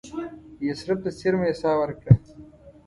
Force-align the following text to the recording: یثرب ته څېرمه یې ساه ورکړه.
یثرب 0.67 0.99
ته 1.03 1.09
څېرمه 1.17 1.45
یې 1.49 1.55
ساه 1.61 1.77
ورکړه. 1.81 2.13